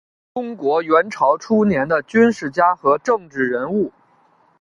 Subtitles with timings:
[0.33, 3.93] 中国元朝初年的军事家和政治人物。